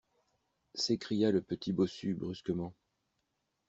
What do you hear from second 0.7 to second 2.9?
S'écria le petit bossu brusquement.